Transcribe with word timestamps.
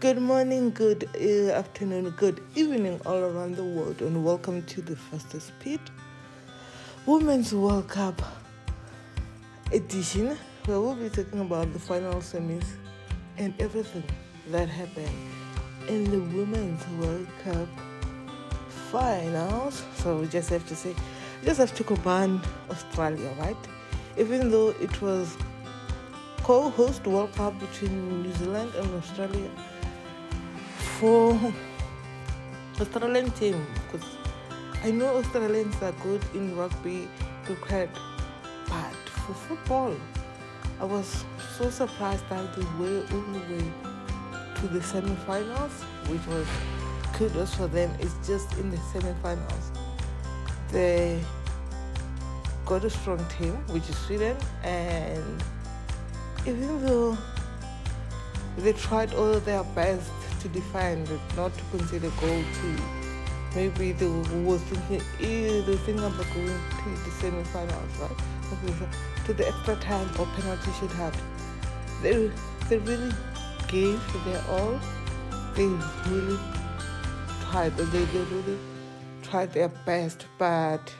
Good 0.00 0.18
morning, 0.18 0.70
good 0.70 1.10
uh, 1.14 1.52
afternoon, 1.52 2.08
good 2.16 2.42
evening 2.54 3.02
all 3.04 3.18
around 3.18 3.56
the 3.56 3.64
world, 3.64 4.00
and 4.00 4.24
welcome 4.24 4.62
to 4.62 4.80
the 4.80 4.96
fastest 4.96 5.48
speed 5.48 5.78
Women's 7.04 7.54
World 7.54 7.88
Cup 7.88 8.22
edition, 9.74 10.38
where 10.64 10.80
we'll 10.80 10.94
be 10.94 11.10
talking 11.10 11.40
about 11.40 11.70
the 11.74 11.78
final 11.78 12.14
semis 12.14 12.64
and 13.36 13.52
everything 13.60 14.02
that 14.50 14.70
happened 14.70 15.10
in 15.86 16.04
the 16.04 16.20
Women's 16.34 16.82
World 16.98 17.28
Cup 17.44 17.68
finals. 18.90 19.84
So 19.96 20.16
we 20.16 20.28
just 20.28 20.48
have 20.48 20.66
to 20.68 20.74
say, 20.74 20.94
just 21.44 21.60
have 21.60 21.74
to 21.74 21.84
combine 21.84 22.40
Australia, 22.70 23.30
right? 23.38 23.68
Even 24.16 24.50
though 24.50 24.70
it 24.80 25.02
was 25.02 25.36
co-host 26.42 27.06
World 27.06 27.34
Cup 27.34 27.60
between 27.60 28.22
New 28.22 28.32
Zealand 28.32 28.74
and 28.76 28.94
Australia 28.94 29.50
for 31.00 31.40
Australian 32.78 33.30
team 33.30 33.66
because 33.86 34.06
I 34.84 34.90
know 34.90 35.16
Australians 35.16 35.74
are 35.80 35.92
good 36.02 36.22
in 36.34 36.54
rugby, 36.54 37.08
cricket, 37.46 37.88
but 38.68 38.94
for 39.24 39.32
football, 39.32 39.94
I 40.78 40.84
was 40.84 41.24
so 41.56 41.70
surprised 41.70 42.28
that 42.28 42.54
they 42.54 42.64
were 42.78 43.00
all 43.12 43.26
the 43.32 43.40
way 43.48 43.72
to 44.56 44.68
the 44.68 44.82
semi-finals, 44.82 45.72
which 46.08 46.26
was 46.26 46.46
kudos 47.14 47.54
for 47.54 47.66
them. 47.66 47.90
It's 47.98 48.14
just 48.26 48.52
in 48.58 48.70
the 48.70 48.78
semi-finals 48.92 49.70
they 50.70 51.18
got 52.66 52.84
a 52.84 52.90
strong 52.90 53.24
team, 53.38 53.54
which 53.68 53.88
is 53.88 53.96
Sweden, 53.96 54.36
and 54.62 55.42
even 56.46 56.84
though 56.84 57.16
they 58.58 58.74
tried 58.74 59.14
all 59.14 59.40
their 59.40 59.64
best 59.74 60.10
to 60.40 60.48
defend, 60.48 61.08
not 61.36 61.52
to 61.56 61.64
consider 61.70 62.08
a 62.08 62.20
goal 62.20 62.42
to 62.42 62.82
maybe 63.54 63.92
they 63.92 64.06
were 64.06 64.58
thinking, 64.58 65.00
eh, 65.20 65.60
they 65.66 65.76
think 65.78 65.98
about 65.98 66.26
going 66.34 66.46
to 66.46 67.04
the 67.04 67.10
semi-finals, 67.20 67.98
right? 67.98 68.90
To 69.26 69.34
the 69.34 69.48
extra 69.48 69.76
time 69.76 70.08
or 70.18 70.26
penalty 70.26 70.70
should 70.78 70.90
have. 70.92 71.20
They 72.02 72.30
they 72.68 72.78
really 72.78 73.12
gave 73.68 74.00
their 74.24 74.42
all. 74.48 74.78
They 75.54 75.66
really 76.08 76.38
tried. 77.42 77.76
They, 77.76 77.84
they 77.84 78.18
really 78.24 78.58
tried 79.22 79.52
their 79.52 79.68
best, 79.68 80.26
but 80.38 80.92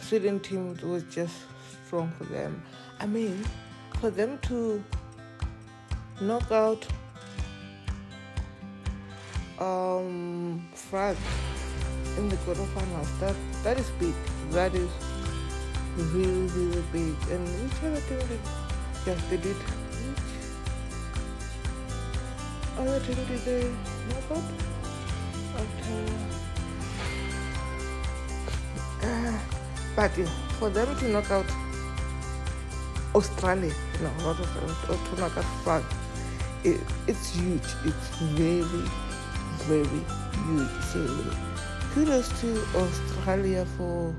Sweden 0.00 0.38
team 0.40 0.76
was 0.82 1.02
just 1.04 1.34
strong 1.86 2.12
for 2.18 2.24
them. 2.24 2.62
I 3.00 3.06
mean, 3.06 3.44
for 4.00 4.10
them 4.10 4.38
to 4.42 4.82
knock 6.20 6.50
out 6.52 6.86
um, 9.58 10.60
France 10.74 11.18
in 12.18 12.28
the 12.28 12.36
quarterfinals, 12.36 13.18
that 13.20 13.36
that 13.62 13.78
is 13.78 13.90
big. 13.98 14.14
That 14.50 14.74
is 14.74 14.90
really 15.96 16.48
really 16.48 16.84
big. 16.92 17.14
And 17.30 17.46
which 17.62 17.82
other 17.84 18.00
team 18.08 18.18
did? 18.28 18.40
Yes, 19.06 19.20
they 19.30 19.36
did. 19.36 19.56
Which 22.76 22.88
other 22.88 23.00
team 23.00 23.16
did 23.26 23.40
they 23.44 23.62
knock 24.08 24.30
out? 24.30 24.44
After, 25.56 25.98
uh, 29.06 29.38
but 29.96 30.18
yeah, 30.18 30.30
for 30.58 30.68
them 30.68 30.96
to 30.98 31.08
knock 31.08 31.30
out 31.30 31.46
Australia, 33.14 33.72
no, 34.02 34.10
not 34.20 34.38
Australia, 34.38 34.74
to 34.84 35.20
knock 35.20 35.36
out 35.38 35.44
France, 35.64 35.86
it, 36.62 36.80
it's 37.06 37.34
huge. 37.34 37.64
It's 37.86 38.08
very, 38.36 38.84
very 39.66 39.84
huge. 40.46 40.70
So 40.92 41.00
kudos 41.92 42.28
to 42.40 42.62
Australia 42.76 43.66
for 43.76 44.14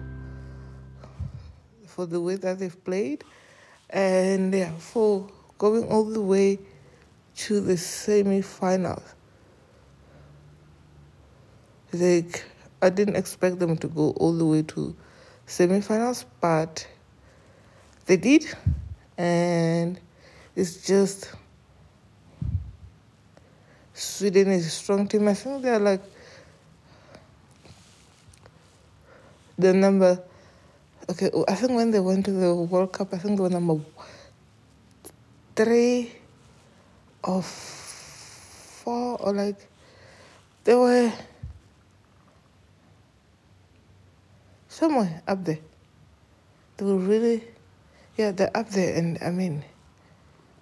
for 1.86 2.06
the 2.06 2.20
way 2.22 2.36
that 2.36 2.60
they've 2.60 2.84
played, 2.84 3.24
and 3.90 4.54
yeah, 4.54 4.72
for 4.78 5.28
going 5.58 5.86
all 5.86 6.04
the 6.04 6.22
way 6.22 6.60
to 7.36 7.60
the 7.62 7.78
semi-finals. 7.78 9.16
Like 11.94 12.44
I 12.82 12.90
didn't 12.90 13.16
expect 13.16 13.60
them 13.60 13.78
to 13.78 13.88
go 13.88 14.12
all 14.18 14.34
the 14.34 14.46
way 14.46 14.62
to 14.64 14.96
semi-finals, 15.46 16.26
but 16.42 16.86
they 18.06 18.18
did, 18.18 18.46
and 19.18 20.00
it's 20.56 20.86
just 20.86 21.32
Sweden 23.98 24.52
is 24.52 24.68
a 24.68 24.70
strong 24.70 25.08
team. 25.08 25.28
I 25.28 25.34
think 25.34 25.64
they're 25.64 25.80
like 25.80 26.04
the 29.58 29.74
number. 29.74 30.22
Okay, 31.10 31.32
I 31.48 31.56
think 31.56 31.72
when 31.72 31.90
they 31.90 32.00
went 32.00 32.26
to 32.26 32.32
the 32.32 32.54
World 32.54 32.94
Cup, 32.94 33.12
I 33.12 33.18
think 33.18 33.38
they 33.38 33.42
were 33.42 33.50
number 33.50 33.82
three 35.56 36.12
or 37.24 37.42
four, 37.42 39.18
or 39.20 39.34
like 39.34 39.68
they 40.64 40.76
were 40.76 41.12
somewhere 44.70 45.24
up 45.28 45.44
there. 45.44 45.60
They 46.78 46.86
were 46.86 46.98
really, 46.98 47.44
yeah, 48.16 48.30
they're 48.30 48.56
up 48.56 48.70
there, 48.70 48.96
and 48.96 49.18
I 49.24 49.32
mean, 49.32 49.66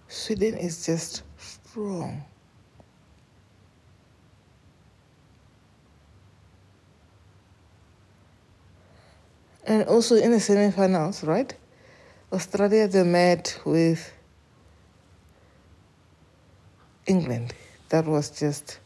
Sweden 0.07 0.55
is 0.55 0.85
just 0.85 1.23
strong. 1.37 2.23
And 9.65 9.87
also 9.87 10.15
in 10.15 10.31
the 10.31 10.39
semi-finals, 10.39 11.23
right? 11.23 11.53
Australia 12.31 12.87
they 12.87 13.03
met 13.03 13.59
with 13.65 14.11
England. 17.07 17.53
That 17.89 18.05
was 18.05 18.29
just 18.29 18.79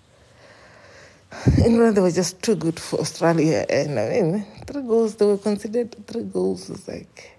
England. 1.58 1.98
They 1.98 2.02
were 2.02 2.12
just 2.12 2.42
too 2.42 2.56
good 2.56 2.80
for 2.80 3.00
Australia, 3.00 3.66
and 3.70 4.00
I 4.00 4.10
mean, 4.10 4.46
three 4.68 4.82
goals. 4.84 5.16
They 5.16 5.26
were 5.26 5.38
considered 5.38 5.96
three 6.08 6.24
goals. 6.24 6.70
Was 6.70 6.88
like, 6.88 7.38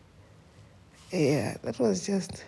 yeah, 1.13 1.57
that 1.63 1.79
was 1.79 2.07
just 2.07 2.45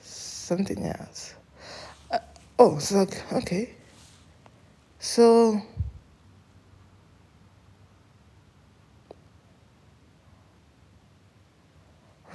something 0.00 0.84
else. 0.84 1.34
Uh, 2.10 2.18
oh, 2.58 2.78
so 2.78 3.06
okay, 3.32 3.74
so. 4.98 5.60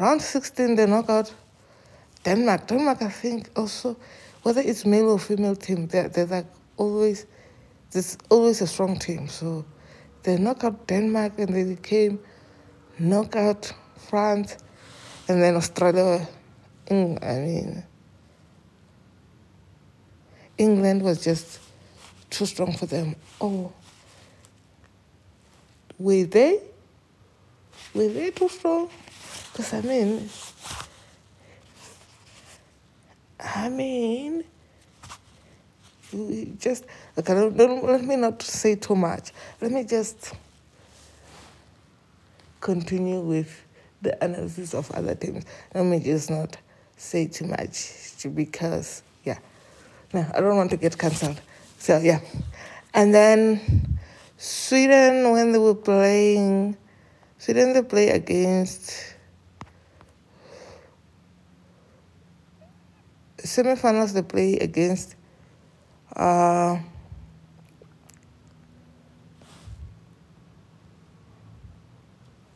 Round 0.01 0.21
16 0.21 0.75
they 0.75 0.85
knock 0.87 1.09
out 1.09 1.33
denmark. 2.23 2.67
Denmark 2.67 3.01
i 3.01 3.09
think 3.09 3.49
also 3.55 3.95
whether 4.43 4.61
it's 4.61 4.85
male 4.85 5.09
or 5.09 5.19
female 5.19 5.55
team 5.55 5.87
they're, 5.87 6.09
they're 6.09 6.25
like 6.25 6.47
always 6.77 7.25
there's 7.91 8.17
always 8.29 8.61
a 8.61 8.67
strong 8.67 8.97
team. 8.97 9.27
So 9.27 9.65
they 10.23 10.37
knock 10.37 10.63
out 10.63 10.87
denmark 10.87 11.33
and 11.37 11.53
they 11.53 11.75
came 11.75 12.19
knock 12.97 13.35
out 13.35 13.73
france 14.09 14.57
and 15.27 15.41
then 15.41 15.55
australia 15.55 16.27
i 16.89 16.93
mean 16.93 17.83
england 20.57 21.01
was 21.01 21.23
just 21.23 21.59
too 22.29 22.45
strong 22.45 22.71
for 22.71 22.85
them. 22.85 23.15
Oh. 23.41 23.71
Were 25.99 26.23
they 26.23 26.59
were 27.93 28.07
they 28.07 28.31
too 28.31 28.49
strong 28.49 28.89
because 29.51 29.73
I 29.73 29.81
mean, 29.81 30.29
I 33.39 33.69
mean, 33.69 34.43
just 36.59 36.85
okay. 37.17 37.33
Don't, 37.33 37.57
don't, 37.57 37.83
let 37.85 38.03
me 38.03 38.15
not 38.15 38.41
say 38.41 38.75
too 38.75 38.95
much. 38.95 39.31
Let 39.59 39.71
me 39.71 39.83
just 39.83 40.33
continue 42.59 43.19
with 43.19 43.65
the 44.01 44.23
analysis 44.23 44.73
of 44.73 44.89
other 44.91 45.15
teams. 45.15 45.45
Let 45.73 45.85
me 45.85 45.99
just 45.99 46.29
not 46.29 46.57
say 46.97 47.27
too 47.27 47.45
much 47.45 48.25
because 48.33 49.03
yeah, 49.23 49.39
no, 50.13 50.25
I 50.33 50.39
don't 50.39 50.55
want 50.55 50.69
to 50.71 50.77
get 50.77 50.97
cancelled. 50.97 51.41
So 51.77 51.97
yeah, 51.97 52.19
and 52.93 53.13
then 53.13 53.99
Sweden 54.37 55.31
when 55.31 55.51
they 55.51 55.57
were 55.57 55.75
playing, 55.75 56.77
Sweden 57.37 57.73
they 57.73 57.81
play 57.81 58.09
against. 58.09 59.10
Semifinals 63.43 64.13
they 64.13 64.21
play 64.21 64.57
against 64.57 65.15
uh, 66.15 66.77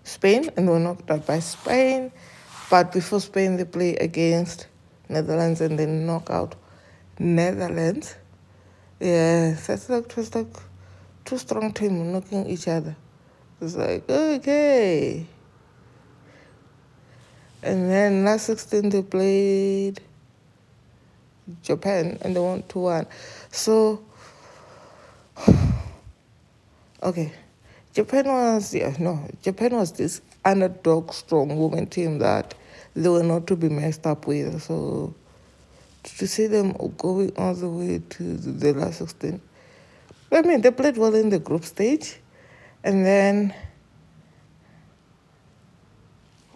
Spain 0.04 0.50
and 0.56 0.70
were 0.70 0.80
knocked 0.80 1.10
out 1.12 1.26
by 1.26 1.40
Spain. 1.40 2.12
But 2.70 2.92
before 2.92 3.20
Spain, 3.20 3.58
they 3.58 3.66
play 3.66 3.96
against 3.98 4.68
Netherlands 5.10 5.62
and 5.62 5.78
then 5.78 6.06
knock 6.06 6.30
out 6.30 6.56
Netherlands. 7.20 8.16
Yeah, 9.00 9.56
that's 9.68 9.90
like 9.90 10.16
was 10.16 10.34
like 10.34 10.48
two 11.26 11.38
strong 11.38 11.74
teams 11.74 12.14
knocking 12.14 12.48
each 12.48 12.68
other. 12.68 12.96
It's 13.62 13.76
like 13.76 14.10
okay. 14.10 15.28
And 17.62 17.90
then 17.90 18.26
last 18.26 18.46
16 18.46 18.90
they 18.90 19.02
played 19.02 20.00
Japan 21.62 22.18
and 22.22 22.36
they 22.36 22.40
won 22.40 22.64
2 22.68 22.80
1. 22.80 23.08
So, 23.52 24.04
okay. 27.04 27.32
Japan 27.94 28.26
was, 28.26 28.74
yeah, 28.76 28.94
no, 29.00 29.26
Japan 29.42 29.76
was 29.76 29.94
this 29.94 30.22
underdog 30.44 31.14
strong 31.14 31.56
woman 31.58 31.88
team 31.88 32.20
that 32.20 32.54
they 32.94 33.08
were 33.08 33.24
not 33.24 33.48
to 33.48 33.56
be 33.56 33.70
messed 33.70 34.06
up 34.06 34.28
with. 34.28 34.62
So, 34.62 35.14
to 36.04 36.28
see 36.28 36.48
them 36.48 36.74
going 36.98 37.32
all 37.38 37.54
the 37.54 37.70
way 37.70 38.02
to 38.10 38.24
the 38.36 38.74
last 38.74 38.98
16, 38.98 39.40
I 40.32 40.42
mean, 40.42 40.62
they 40.62 40.72
played 40.72 40.98
well 40.98 41.16
in 41.16 41.30
the 41.30 41.40
group 41.40 41.64
stage. 41.64 42.20
And 42.84 43.06
then, 43.06 43.54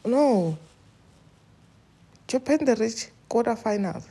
no, 0.06 0.57
Japan, 2.27 2.65
they 2.65 2.74
reached 2.74 3.12
quarterfinals. 3.30 4.03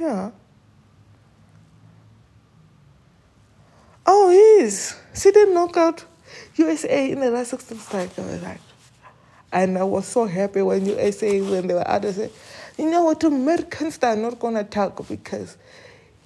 Yeah. 0.00 0.30
Oh, 4.06 4.30
he 4.30 4.64
is. 4.64 4.96
See 5.12 5.30
knock 5.48 5.76
out 5.76 6.06
USA 6.56 7.10
in 7.10 7.20
the 7.20 7.30
last 7.30 7.50
16 7.50 7.78
strike. 7.78 8.18
I 8.18 8.22
was 8.22 8.42
like, 8.42 8.60
and 9.52 9.76
I 9.76 9.84
was 9.84 10.06
so 10.06 10.24
happy 10.24 10.62
when 10.62 10.86
USA, 10.86 11.42
when 11.42 11.66
they 11.66 11.74
were 11.74 11.86
I 11.86 12.00
said, 12.12 12.30
you 12.78 12.90
know 12.90 13.04
what, 13.04 13.22
Americans 13.24 13.98
are 14.02 14.16
not 14.16 14.38
going 14.38 14.54
to 14.54 14.64
talk 14.64 15.06
because 15.06 15.58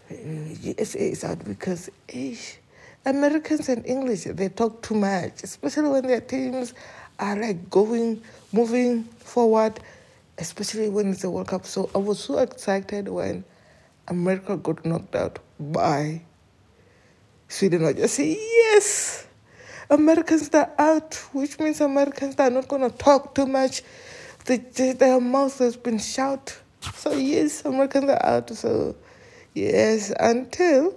uh, 0.09 0.15
USA 0.15 1.11
is 1.11 1.25
out 1.25 1.45
because 1.45 1.91
ish, 2.07 2.59
Americans 3.05 3.69
and 3.69 3.85
English, 3.87 4.23
they 4.23 4.51
talk 4.51 4.83
too 4.83 4.95
much, 4.95 5.43
especially 5.43 5.89
when 5.89 6.07
their 6.07 6.21
teams 6.21 6.75
are 7.19 7.35
like 7.35 7.69
going, 7.71 8.23
moving 8.53 9.03
forward, 9.03 9.81
especially 10.39 10.91
when 10.91 11.11
it's 11.11 11.25
a 11.25 11.31
World 11.31 11.49
Cup. 11.49 11.67
So 11.67 11.91
I 11.93 11.99
was 11.99 12.21
so 12.21 12.39
excited 12.39 13.09
when 13.09 13.43
America 14.09 14.57
got 14.57 14.85
knocked 14.85 15.15
out 15.15 15.39
by 15.59 16.23
Sweden. 17.49 17.85
I 17.85 17.93
just 17.93 18.15
say, 18.15 18.37
yes, 18.39 19.27
Americans 19.91 20.51
are 20.55 20.73
out, 20.79 21.15
which 21.33 21.59
means 21.59 21.81
Americans 21.81 22.37
are 22.39 22.51
not 22.51 22.69
going 22.69 22.89
to 22.89 22.97
talk 22.97 23.35
too 23.35 23.47
much. 23.47 23.83
The, 24.47 24.59
their 24.99 25.21
mouth 25.21 25.59
has 25.59 25.77
been 25.77 25.99
shut. 25.99 26.61
So, 26.95 27.13
yes, 27.13 27.65
Americans 27.65 28.11
are 28.11 28.27
out. 28.27 28.51
So, 28.51 28.97
yes, 29.55 30.13
until 30.19 30.95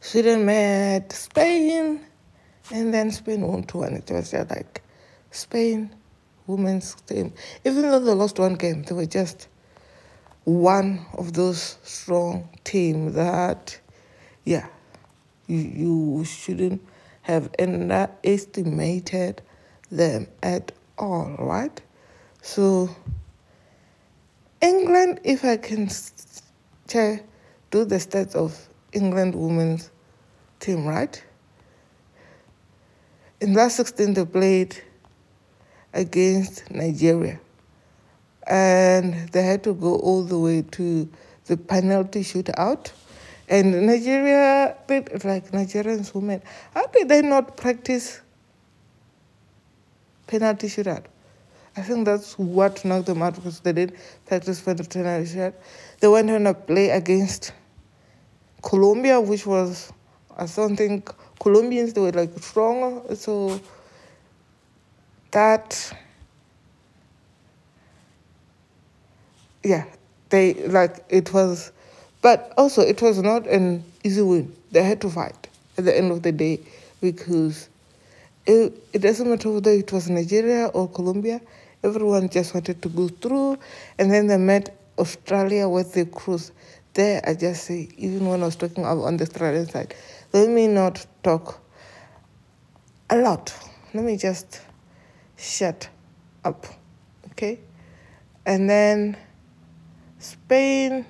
Sweden 0.00 0.46
met 0.46 1.12
Spain 1.12 2.00
and 2.72 2.94
then 2.94 3.10
Spain 3.10 3.42
won 3.42 3.62
2 3.64 3.78
1. 3.78 3.92
It 3.94 4.10
was 4.10 4.30
just 4.30 4.50
like 4.50 4.82
Spain 5.30 5.94
women's 6.46 6.94
team. 7.02 7.32
Even 7.64 7.82
though 7.82 8.00
they 8.00 8.12
lost 8.12 8.38
one 8.38 8.54
game, 8.54 8.82
they 8.82 8.94
were 8.94 9.06
just 9.06 9.48
one 10.44 11.04
of 11.14 11.32
those 11.34 11.78
strong 11.82 12.48
teams 12.64 13.14
that, 13.14 13.78
yeah, 14.44 14.66
you, 15.46 15.58
you 15.58 16.24
shouldn't 16.24 16.82
have 17.22 17.50
underestimated 17.58 19.42
them 19.90 20.26
at 20.42 20.72
all, 20.98 21.36
right? 21.38 21.80
So, 22.42 22.94
England, 24.60 25.20
if 25.22 25.44
I 25.44 25.56
can 25.56 25.88
check, 26.88 27.24
do 27.70 27.84
the 27.84 27.96
stats 27.96 28.34
of 28.34 28.68
England 28.92 29.34
women's 29.34 29.90
team, 30.58 30.86
right? 30.86 31.22
In 33.40 33.54
last 33.54 33.76
16, 33.76 34.14
they 34.14 34.24
played 34.24 34.82
against 35.92 36.70
Nigeria. 36.70 37.40
And 38.46 39.28
they 39.28 39.42
had 39.42 39.62
to 39.64 39.74
go 39.74 39.96
all 39.96 40.22
the 40.22 40.38
way 40.38 40.62
to 40.72 41.08
the 41.46 41.56
penalty 41.56 42.22
shootout. 42.22 42.92
And 43.48 43.86
Nigeria, 43.86 44.76
like 44.88 45.50
Nigerians 45.50 46.14
women, 46.14 46.42
how 46.74 46.86
did 46.86 47.08
they 47.08 47.22
not 47.22 47.56
practice 47.56 48.20
penalty 50.26 50.68
shootout? 50.68 51.04
I 51.76 51.82
think 51.82 52.04
that's 52.04 52.38
what 52.38 52.84
knocked 52.84 53.06
them 53.06 53.22
out 53.22 53.34
because 53.34 53.60
they 53.60 53.72
didn't 53.72 53.96
practice 54.26 54.60
penalty 54.60 55.00
shootout. 55.00 55.54
They 56.00 56.08
went 56.08 56.30
on 56.30 56.46
a 56.46 56.54
play 56.54 56.90
against 56.90 57.52
Colombia, 58.62 59.20
which 59.20 59.46
was, 59.46 59.92
I 60.36 60.46
don't 60.46 60.76
think 60.76 61.10
Colombians, 61.40 61.92
they 61.92 62.00
were 62.00 62.12
like 62.12 62.38
strong. 62.38 63.14
So 63.14 63.60
that, 65.32 65.92
yeah, 69.64 69.84
they 70.30 70.54
like 70.68 71.04
it 71.08 71.32
was, 71.32 71.72
but 72.20 72.52
also 72.56 72.82
it 72.82 73.00
was 73.02 73.22
not 73.22 73.46
an 73.46 73.84
easy 74.04 74.22
win. 74.22 74.54
They 74.70 74.82
had 74.82 75.00
to 75.02 75.10
fight 75.10 75.48
at 75.78 75.84
the 75.84 75.96
end 75.96 76.10
of 76.12 76.22
the 76.22 76.32
day 76.32 76.60
because 77.00 77.68
it, 78.46 78.72
it 78.92 79.00
doesn't 79.00 79.28
matter 79.28 79.50
whether 79.50 79.70
it 79.70 79.92
was 79.92 80.10
Nigeria 80.10 80.66
or 80.68 80.88
Colombia, 80.88 81.40
everyone 81.84 82.28
just 82.28 82.54
wanted 82.54 82.82
to 82.82 82.88
go 82.88 83.08
through. 83.08 83.58
And 83.98 84.10
then 84.10 84.26
they 84.26 84.36
met 84.36 84.76
Australia 84.98 85.68
with 85.68 85.92
the 85.94 86.06
cruise. 86.06 86.52
There, 86.94 87.22
I 87.26 87.34
just 87.34 87.64
say, 87.64 87.88
even 87.96 88.26
when 88.26 88.42
I 88.42 88.46
was 88.46 88.56
talking 88.56 88.84
on 88.84 89.16
the 89.16 89.24
Australian 89.24 89.68
side, 89.68 89.94
let 90.32 90.48
me 90.48 90.66
not 90.66 91.06
talk 91.22 91.60
a 93.08 93.16
lot. 93.16 93.54
Let 93.94 94.04
me 94.04 94.16
just 94.16 94.60
shut 95.36 95.88
up. 96.44 96.66
Okay? 97.30 97.60
And 98.44 98.68
then 98.68 99.16
Spain 100.22 101.04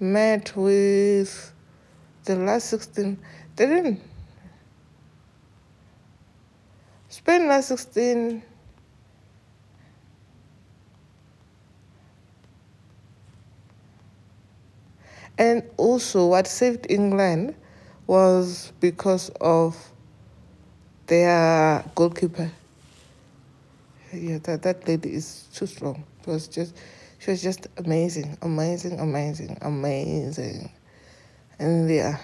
met 0.00 0.56
with 0.56 1.52
the 2.24 2.34
last 2.34 2.68
16. 2.70 3.16
They 3.54 3.66
didn't. 3.66 4.00
Spain 7.08 7.46
last 7.46 7.68
16. 7.68 8.42
And 15.38 15.62
also, 15.76 16.26
what 16.26 16.48
saved 16.48 16.86
England 16.90 17.54
was 18.08 18.72
because 18.80 19.30
of 19.40 19.76
their 21.06 21.84
goalkeeper. 21.94 22.50
Yeah, 24.12 24.38
that, 24.42 24.62
that 24.62 24.88
lady 24.88 25.14
is 25.14 25.46
too 25.54 25.66
strong. 25.66 26.02
It 26.22 26.26
was 26.26 26.48
just 26.48 26.74
she 27.22 27.30
was 27.30 27.40
just 27.40 27.68
amazing, 27.76 28.36
amazing, 28.42 28.98
amazing, 28.98 29.56
amazing. 29.60 30.68
And 31.56 31.88
yeah. 31.88 32.18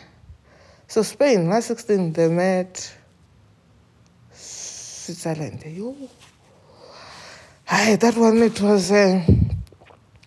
So 0.88 1.02
Spain, 1.02 1.48
last 1.48 1.66
16, 1.66 2.14
they 2.14 2.26
met 2.28 2.96
Switzerland. 4.32 5.62
Yo. 5.64 5.94
Hi, 7.66 7.94
that 7.94 8.16
one 8.16 8.38
it 8.38 8.60
was 8.60 8.90
uh, 8.90 9.24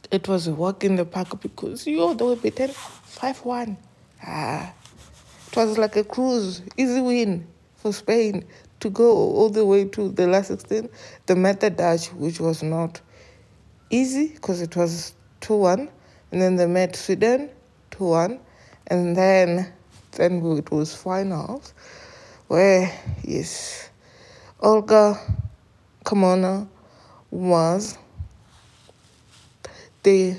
it 0.10 0.30
was 0.30 0.48
a 0.48 0.54
walk 0.54 0.86
in 0.86 0.96
the 0.96 1.04
park 1.04 1.42
because 1.42 1.86
yo 1.86 2.13
they 2.13 2.24
were 2.24 2.38
beaten 2.38 2.70
5-1. 2.70 3.75
Ah. 4.25 4.74
It 5.48 5.56
was 5.58 5.78
like 5.78 5.98
a 5.98 6.06
cruise, 6.06 6.62
easy 6.78 7.01
win 7.01 7.46
for 7.75 7.92
Spain 7.92 8.46
to 8.80 8.90
go 8.90 9.12
all 9.12 9.50
the 9.50 9.66
way 9.66 9.84
to 9.84 10.10
the 10.13 10.28
last 10.28 10.48
16. 10.48 10.88
They 11.25 11.36
met 11.36 11.60
the 11.60 11.72
Dutch, 11.72 12.13
which 12.13 12.40
was 12.40 12.63
not 12.63 13.01
easy 13.91 14.29
because 14.29 14.62
it 14.62 14.75
was 14.75 15.13
2 15.41 15.55
1. 15.55 15.89
And 16.31 16.41
then 16.41 16.55
they 16.55 16.65
met 16.65 16.95
Sweden 16.95 17.50
2 17.91 18.03
1. 18.03 18.39
And 18.88 19.15
then, 19.15 19.71
then 20.13 20.43
it 20.57 20.71
was 20.71 20.95
finals 20.95 21.74
where, 22.48 22.91
yes, 23.24 23.89
Olga 24.60 25.19
Carmona 26.03 26.67
was 27.29 27.98
the 30.03 30.36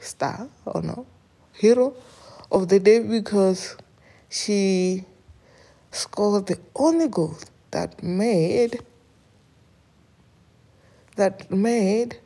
star 0.00 0.48
or 0.64 0.82
no 0.82 1.06
hero 1.52 1.94
of 2.50 2.68
the 2.68 2.80
day 2.80 3.00
because 3.00 3.76
she 4.30 5.04
scored 5.90 6.46
the 6.46 6.58
only 6.74 7.08
goal 7.08 7.36
that 7.70 8.02
made 8.02 8.80
that 11.18 11.50
made 11.50 12.18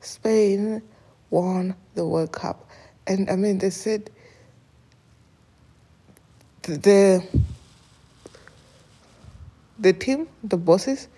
Spain 0.00 0.82
won 1.30 1.74
the 1.94 2.06
World 2.06 2.32
Cup. 2.32 2.68
And 3.06 3.28
I 3.28 3.36
mean, 3.36 3.58
they 3.58 3.70
said 3.70 4.10
the 6.62 7.26
the 9.78 9.92
team, 9.92 10.28
the 10.42 10.56
bosses, 10.56 11.08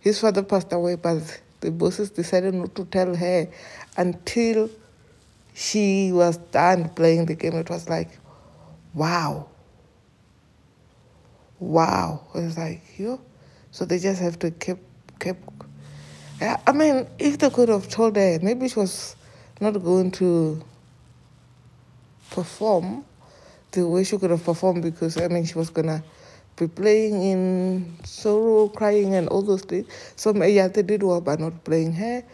his 0.00 0.18
father 0.20 0.42
passed 0.42 0.72
away, 0.72 0.96
but 0.96 1.40
the 1.60 1.70
bosses 1.70 2.10
decided 2.10 2.54
not 2.54 2.74
to 2.76 2.84
tell 2.86 3.14
her 3.14 3.48
until 3.96 4.70
she 5.54 6.12
was 6.12 6.36
done 6.36 6.88
playing 6.90 7.26
the 7.26 7.34
game. 7.34 7.54
It 7.54 7.70
was 7.70 7.88
like, 7.88 8.18
wow. 8.94 9.48
Wow. 11.58 12.26
It 12.34 12.42
was 12.42 12.58
like, 12.58 12.82
yo. 12.98 13.20
So 13.70 13.84
they 13.84 13.98
just 13.98 14.20
have 14.20 14.38
to 14.40 14.50
keep, 14.50 14.78
keep. 15.20 15.36
I 16.40 16.72
mean, 16.72 17.06
if 17.18 17.38
they 17.38 17.50
could 17.50 17.68
have 17.68 17.88
told 17.88 18.16
her, 18.16 18.38
maybe 18.42 18.68
she 18.68 18.78
was 18.78 19.16
not 19.60 19.72
going 19.82 20.10
to 20.12 20.62
perform 22.30 23.04
the 23.70 23.86
way 23.86 24.04
she 24.04 24.18
could 24.18 24.30
have 24.30 24.44
performed 24.44 24.82
because, 24.82 25.16
I 25.16 25.28
mean, 25.28 25.44
she 25.44 25.54
was 25.54 25.70
going 25.70 25.86
to 25.86 26.02
be 26.56 26.68
playing 26.68 27.22
in 27.22 27.96
sorrow, 28.04 28.68
crying, 28.68 29.14
and 29.14 29.28
all 29.28 29.42
those 29.42 29.62
things. 29.62 29.86
So, 30.16 30.34
yeah, 30.44 30.68
they 30.68 30.82
did 30.82 31.02
well 31.02 31.20
by 31.20 31.36
not 31.36 31.64
playing 31.64 31.92
her. 31.94 32.24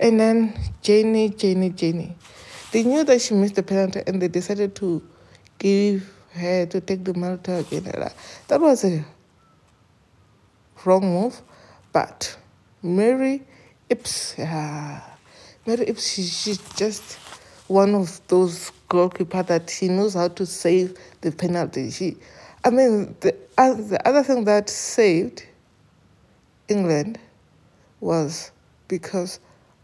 And 0.00 0.20
then 0.20 0.58
Janie, 0.82 1.30
Janie, 1.30 1.70
Janie. 1.70 2.16
They 2.70 2.84
knew 2.84 3.02
that 3.04 3.20
she 3.20 3.34
missed 3.34 3.56
the 3.56 3.62
penalty 3.64 4.02
and 4.06 4.22
they 4.22 4.28
decided 4.28 4.76
to 4.76 5.02
give 5.58 6.08
her 6.34 6.66
to 6.66 6.80
take 6.80 7.04
the 7.04 7.12
penalty 7.12 7.52
again. 7.52 8.10
That 8.46 8.60
was 8.60 8.84
a 8.84 9.04
wrong 10.84 11.02
move. 11.02 11.42
But 11.92 12.36
Mary 12.82 13.42
Earps, 13.90 14.34
yeah, 14.38 15.00
Mary 15.66 15.88
Earps, 15.88 16.12
she, 16.12 16.22
she's 16.22 16.58
just 16.76 17.18
one 17.66 17.94
of 17.94 18.20
those 18.28 18.70
goalkeeper 18.88 19.42
that 19.42 19.68
she 19.68 19.88
knows 19.88 20.14
how 20.14 20.28
to 20.28 20.46
save 20.46 20.96
the 21.20 21.32
penalty. 21.32 21.90
She, 21.90 22.16
I 22.64 22.70
mean, 22.70 23.16
the, 23.20 23.34
uh, 23.56 23.74
the 23.74 24.06
other 24.06 24.22
thing 24.22 24.44
that 24.44 24.70
saved 24.70 25.44
England 26.68 27.18
was 28.00 28.52
because 28.86 29.40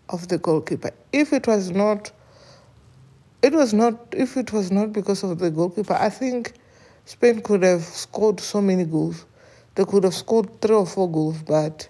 of 0.08 0.28
the 0.28 0.38
goalkeeper. 0.38 0.90
If 1.12 1.32
it 1.32 1.46
was 1.46 1.70
not, 1.70 2.12
it 3.42 3.52
was 3.52 3.74
not. 3.74 3.98
If 4.12 4.36
it 4.36 4.52
was 4.52 4.70
not 4.70 4.92
because 4.92 5.22
of 5.22 5.38
the 5.38 5.50
goalkeeper, 5.50 5.94
I 5.94 6.10
think 6.10 6.54
Spain 7.04 7.40
could 7.40 7.62
have 7.62 7.82
scored 7.82 8.40
so 8.40 8.60
many 8.60 8.84
goals. 8.84 9.26
They 9.74 9.84
could 9.84 10.04
have 10.04 10.14
scored 10.14 10.60
three 10.60 10.76
or 10.76 10.86
four 10.86 11.10
goals, 11.10 11.42
but 11.42 11.88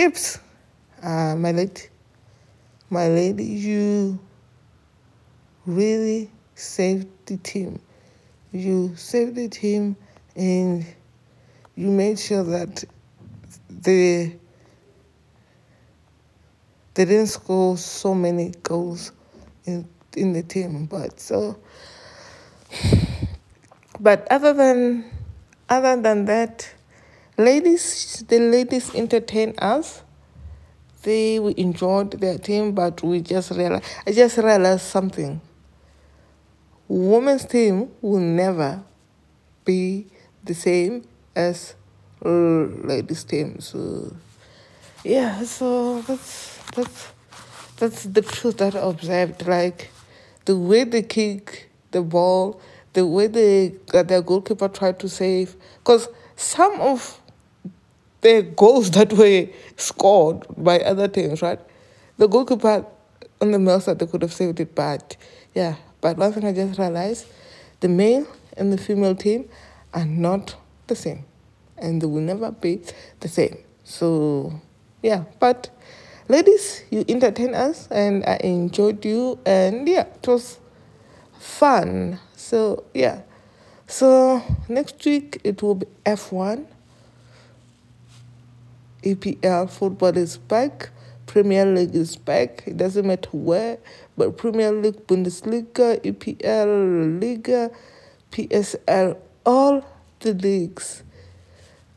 Uh, 0.00 1.36
my 1.36 1.52
lady, 1.52 1.82
my 2.88 3.08
lady, 3.08 3.44
you 3.44 4.18
really 5.66 6.30
saved 6.54 7.06
the 7.26 7.36
team. 7.36 7.78
You 8.50 8.96
saved 8.96 9.36
the 9.36 9.48
team 9.48 9.96
and 10.36 10.86
you 11.76 11.90
made 11.90 12.18
sure 12.18 12.42
that 12.44 12.82
they 13.68 14.38
they 16.94 17.04
didn't 17.04 17.26
score 17.26 17.76
so 17.76 18.14
many 18.14 18.54
goals 18.62 19.12
in 19.66 19.86
in 20.16 20.32
the 20.32 20.42
team. 20.42 20.86
But 20.86 21.20
so 21.20 21.58
but 24.00 24.26
other 24.30 24.54
than 24.54 25.04
other 25.68 26.00
than 26.00 26.24
that, 26.24 26.72
ladies 27.44 28.24
the 28.28 28.38
ladies 28.38 28.94
entertain 28.94 29.54
us 29.58 30.02
they 31.02 31.38
we 31.38 31.54
enjoyed 31.56 32.12
their 32.20 32.38
team, 32.38 32.72
but 32.72 33.02
we 33.02 33.20
just 33.20 33.50
realized 33.52 33.84
I 34.06 34.12
just 34.12 34.36
realized 34.36 34.82
something 34.82 35.40
women's 36.88 37.44
team 37.44 37.90
will 38.02 38.20
never 38.20 38.82
be 39.64 40.06
the 40.44 40.54
same 40.54 41.04
as 41.34 41.74
ladies 42.22 43.24
team. 43.24 43.60
So 43.60 44.14
yeah, 45.04 45.42
so 45.44 46.02
that's 46.02 46.58
that's 46.74 47.08
that's 47.76 48.04
the 48.04 48.22
truth 48.22 48.58
that 48.58 48.74
I 48.74 48.80
observed. 48.80 49.46
Like 49.46 49.90
the 50.44 50.56
way 50.56 50.84
they 50.84 51.02
kick 51.02 51.70
the 51.92 52.02
ball, 52.02 52.60
the 52.92 53.06
way 53.06 53.26
they 53.26 53.74
uh, 53.94 54.02
their 54.02 54.22
goalkeeper 54.22 54.68
tried 54.68 54.98
to 55.00 55.08
save, 55.08 55.56
because 55.78 56.08
some 56.36 56.80
of 56.80 57.19
the 58.20 58.42
goals 58.42 58.90
that 58.92 59.12
were 59.12 59.46
scored 59.76 60.44
by 60.56 60.80
other 60.80 61.08
teams, 61.08 61.42
right? 61.42 61.60
The 62.18 62.28
goalkeeper 62.28 62.84
on 63.40 63.50
the 63.50 63.58
male 63.58 63.80
side 63.80 63.98
they 63.98 64.06
could 64.06 64.22
have 64.22 64.32
saved 64.32 64.60
it, 64.60 64.74
but 64.74 65.16
yeah, 65.54 65.76
but 66.00 66.16
one 66.16 66.32
thing 66.32 66.44
I 66.44 66.52
just 66.52 66.78
realized 66.78 67.26
the 67.80 67.88
male 67.88 68.26
and 68.56 68.72
the 68.72 68.78
female 68.78 69.14
team 69.14 69.48
are 69.92 70.04
not 70.04 70.56
the 70.86 70.94
same. 70.94 71.24
And 71.78 72.00
they 72.00 72.06
will 72.06 72.20
never 72.20 72.50
be 72.52 72.82
the 73.20 73.28
same. 73.28 73.58
So, 73.84 74.60
yeah. 75.02 75.24
But, 75.38 75.70
ladies, 76.28 76.84
you 76.90 77.04
entertain 77.08 77.54
us 77.54 77.88
and 77.90 78.24
I 78.26 78.38
enjoyed 78.44 79.04
you. 79.04 79.38
And, 79.46 79.88
yeah, 79.88 80.06
it 80.14 80.28
was 80.28 80.58
fun. 81.38 82.20
So, 82.36 82.84
yeah. 82.92 83.22
So, 83.86 84.42
next 84.68 85.04
week 85.04 85.40
it 85.42 85.62
will 85.62 85.76
be 85.76 85.86
F1. 86.04 86.66
EPL 89.02 89.70
football 89.70 90.16
is 90.16 90.36
back. 90.36 90.90
Premier 91.26 91.64
League 91.64 91.94
is 91.94 92.16
back. 92.16 92.64
It 92.66 92.76
doesn't 92.76 93.06
matter 93.06 93.30
where, 93.32 93.78
but 94.16 94.36
Premier 94.36 94.72
League, 94.72 95.06
Bundesliga, 95.06 96.00
EPL, 96.02 97.20
Liga, 97.20 97.70
PSL, 98.32 99.16
all 99.46 99.84
the 100.20 100.34
leagues 100.34 101.02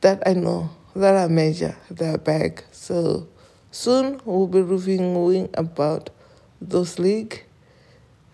that 0.01 0.21
I 0.25 0.33
know 0.33 0.69
that 0.95 1.15
are 1.15 1.29
major, 1.29 1.75
they're 1.89 2.17
back. 2.17 2.65
So 2.71 3.27
soon 3.71 4.21
we'll 4.23 4.47
be 4.47 4.61
reviewing 4.61 5.49
about 5.55 6.09
those 6.61 6.99
leagues. 6.99 7.39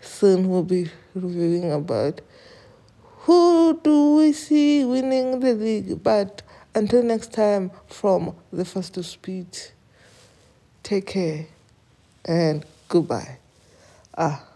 Soon 0.00 0.48
we'll 0.48 0.62
be 0.62 0.90
reviewing 1.14 1.72
about 1.72 2.20
who 3.22 3.80
do 3.82 4.16
we 4.16 4.32
see 4.32 4.84
winning 4.84 5.40
the 5.40 5.54
league. 5.54 6.02
But 6.02 6.42
until 6.74 7.02
next 7.02 7.32
time, 7.32 7.70
from 7.86 8.34
the 8.52 8.64
first 8.64 8.94
to 8.94 9.02
speed. 9.02 9.46
Take 10.82 11.06
care 11.06 11.46
and 12.24 12.64
goodbye. 12.88 13.38
Ah. 14.16 14.49